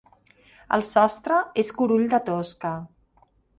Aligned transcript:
El 0.77 0.85
sostre 0.91 1.37
és 1.65 1.71
curull 1.83 2.09
de 2.17 2.23
tosca. 2.33 2.75